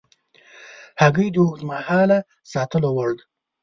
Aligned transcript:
هګۍ 1.01 1.27
د 1.33 1.37
اوږد 1.41 1.61
مهاله 1.71 2.19
ساتلو 2.51 2.89
وړ 2.97 3.11
ده. 3.17 3.23